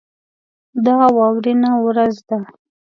دا 0.85 0.97
واورینه 1.17 1.71
ورځ 1.85 2.15
ده. 2.29 2.39